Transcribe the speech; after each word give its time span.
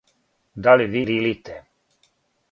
Да 0.55 0.73
ли 0.79 0.85
ви 0.93 1.03
лилите? 1.09 1.57